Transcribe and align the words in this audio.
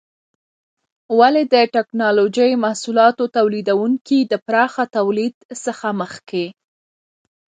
ولې 1.19 1.43
د 1.53 1.55
ټېکنالوجۍ 1.75 2.51
محصولاتو 2.63 3.23
تولیدونکي 3.37 4.19
د 4.31 4.33
پراخه 4.45 4.83
تولید 4.97 5.35
څخه 5.65 5.87
مخکې؟ 6.01 6.45